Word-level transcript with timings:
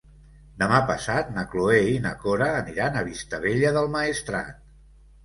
Demà 0.59 0.77
passat 0.91 1.27
na 1.35 1.43
Cloè 1.51 1.83
i 1.95 1.99
na 2.05 2.13
Cora 2.23 2.47
aniran 2.63 2.97
a 2.97 3.05
Vistabella 3.11 3.73
del 3.77 3.91
Maestrat. 3.97 4.59